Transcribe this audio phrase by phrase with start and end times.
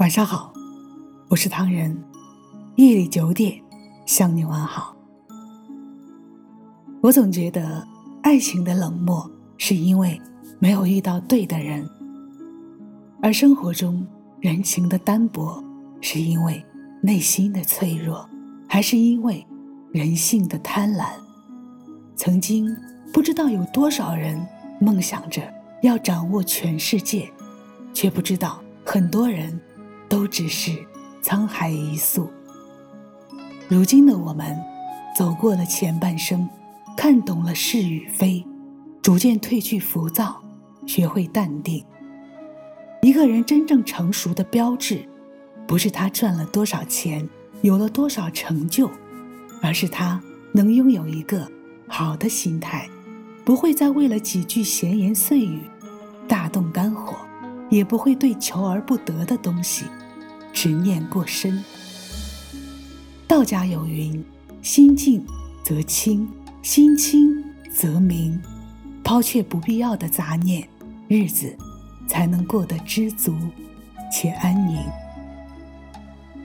[0.00, 0.50] 晚上好，
[1.28, 1.94] 我是唐人。
[2.76, 3.62] 夜里九点
[4.06, 4.96] 向你问好。
[7.02, 7.86] 我总觉得
[8.22, 10.18] 爱情的冷漠是因为
[10.58, 11.86] 没有遇到对的人，
[13.20, 14.06] 而生活中
[14.40, 15.62] 人情的单薄
[16.00, 16.64] 是因为
[17.02, 18.26] 内心的脆弱，
[18.66, 19.46] 还是因为
[19.92, 21.10] 人性的贪婪？
[22.16, 22.74] 曾经
[23.12, 24.42] 不知道有多少人
[24.80, 25.42] 梦想着
[25.82, 27.30] 要掌握全世界，
[27.92, 29.60] 却不知道很多人。
[30.10, 30.72] 都只是
[31.22, 32.28] 沧海一粟。
[33.68, 34.58] 如今的我们，
[35.16, 36.46] 走过了前半生，
[36.96, 38.44] 看懂了是与非，
[39.00, 40.42] 逐渐褪去浮躁，
[40.84, 41.84] 学会淡定。
[43.02, 45.08] 一个人真正成熟的标志，
[45.64, 47.26] 不是他赚了多少钱，
[47.62, 48.90] 有了多少成就，
[49.62, 50.20] 而是他
[50.52, 51.48] 能拥有一个
[51.86, 52.90] 好的心态，
[53.44, 55.60] 不会再为了几句闲言碎语
[56.26, 57.16] 大动肝火，
[57.70, 59.86] 也不会对求而不得的东西。
[60.52, 61.64] 执念过深。
[63.26, 64.22] 道家有云
[64.60, 65.24] ：“心静
[65.64, 66.28] 则清，
[66.60, 68.38] 心清则明。”
[69.02, 70.68] 抛却不必要的杂念，
[71.08, 71.56] 日子
[72.06, 73.34] 才能过得知足
[74.12, 74.78] 且安宁。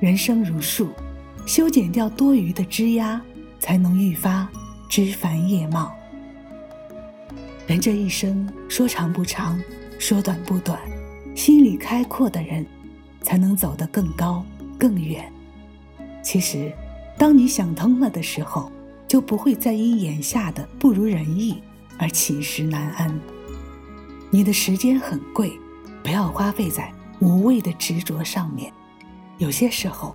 [0.00, 0.90] 人生如树，
[1.46, 3.20] 修剪掉多余的枝丫，
[3.58, 4.48] 才能愈发
[4.88, 5.92] 枝繁叶茂。
[7.66, 9.60] 人这一生，说长不长，
[9.98, 10.80] 说短不短，
[11.36, 12.66] 心里开阔的人。
[13.26, 14.46] 才能走得更高
[14.78, 15.28] 更远。
[16.22, 16.72] 其实，
[17.18, 18.70] 当你想通了的时候，
[19.08, 21.60] 就不会再因眼下的不如人意
[21.98, 23.12] 而寝食难安。
[24.30, 25.58] 你的时间很贵，
[26.04, 28.72] 不要花费在无谓的执着上面。
[29.38, 30.14] 有些时候，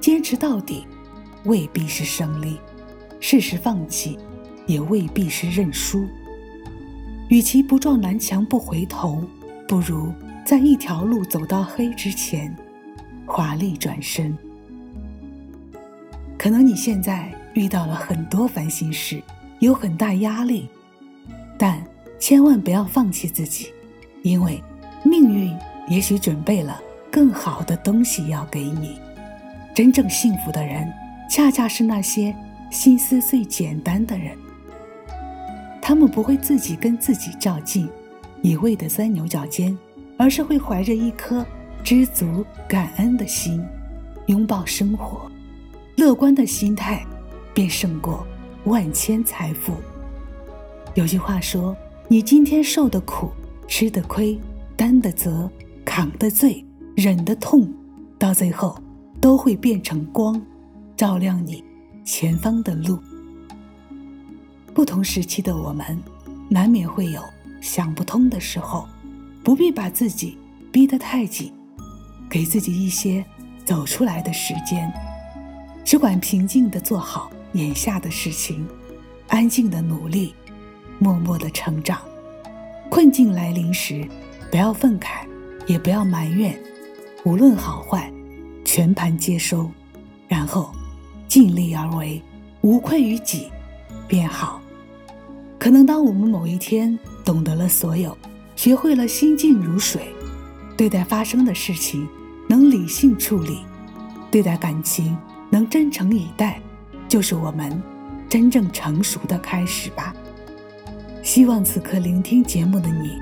[0.00, 0.86] 坚持到底
[1.46, 2.60] 未必是胜利，
[3.18, 4.16] 适时放弃
[4.68, 6.06] 也未必是认输。
[7.28, 9.24] 与其不撞南墙不回头，
[9.66, 10.12] 不如。
[10.44, 12.54] 在一条路走到黑之前，
[13.26, 14.36] 华丽转身。
[16.36, 19.22] 可能你现在遇到了很多烦心事，
[19.60, 20.68] 有很大压力，
[21.56, 21.80] 但
[22.18, 23.72] 千万不要放弃自己，
[24.22, 24.60] 因为
[25.04, 25.56] 命运
[25.88, 28.98] 也许准备了更好的东西要给你。
[29.74, 30.92] 真正幸福的人，
[31.30, 32.34] 恰恰是那些
[32.70, 34.36] 心思最简单的人。
[35.80, 37.88] 他们不会自己跟自己较劲，
[38.42, 39.78] 一味的钻牛角尖。
[40.22, 41.44] 而是会怀着一颗
[41.82, 43.60] 知足感恩的心，
[44.26, 45.28] 拥抱生活，
[45.96, 47.04] 乐观的心态，
[47.52, 48.24] 便胜过
[48.66, 49.74] 万千财富。
[50.94, 53.32] 有句话说：“你今天受的苦、
[53.66, 54.38] 吃的亏、
[54.76, 55.50] 担的责、
[55.84, 57.68] 扛的罪、忍的痛，
[58.16, 58.80] 到最后
[59.20, 60.40] 都会变成光，
[60.96, 61.64] 照亮你
[62.04, 62.96] 前方的路。”
[64.72, 66.00] 不同时期的我们，
[66.48, 67.20] 难免会有
[67.60, 68.86] 想不通的时候。
[69.42, 70.38] 不必把自己
[70.70, 71.52] 逼得太紧，
[72.30, 73.24] 给自己一些
[73.64, 74.92] 走出来的时间，
[75.84, 78.66] 只管平静地做好眼下的事情，
[79.28, 80.32] 安静的努力，
[80.98, 82.00] 默默的成长。
[82.88, 84.06] 困境来临时，
[84.50, 85.26] 不要愤慨，
[85.66, 86.56] 也不要埋怨，
[87.24, 88.12] 无论好坏，
[88.64, 89.68] 全盘接收，
[90.28, 90.70] 然后
[91.26, 92.22] 尽力而为，
[92.60, 93.50] 无愧于己，
[94.06, 94.60] 便好。
[95.58, 98.16] 可能当我们某一天懂得了所有。
[98.62, 100.14] 学会了心静如水，
[100.76, 102.06] 对待发生的事情
[102.48, 103.58] 能理性处理，
[104.30, 105.18] 对待感情
[105.50, 106.62] 能真诚以待，
[107.08, 107.82] 就是我们
[108.28, 110.14] 真正成熟的开始吧。
[111.24, 113.18] 希望此刻聆听节目的你，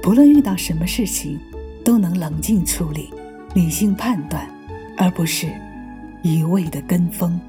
[0.00, 1.40] 不论遇到什么事情，
[1.84, 3.12] 都能冷静处理，
[3.52, 4.48] 理性判断，
[4.96, 5.48] 而不是
[6.22, 7.40] 一味的跟风。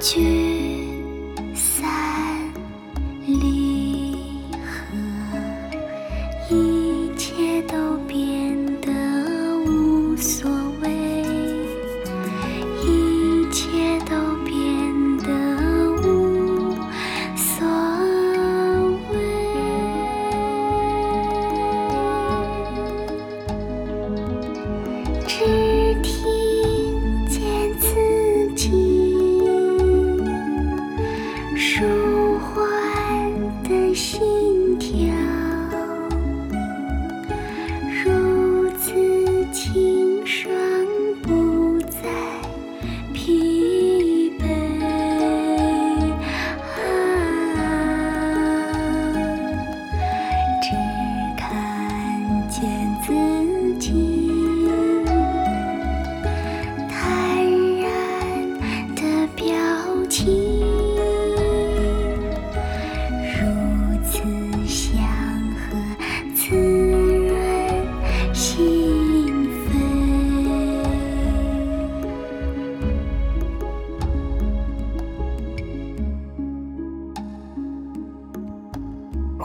[0.00, 0.94] 聚
[1.56, 1.90] 散
[3.26, 4.14] 离
[4.62, 8.37] 合，一切都变
[33.98, 34.47] 是